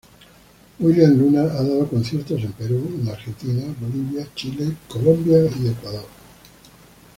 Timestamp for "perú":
2.53-2.97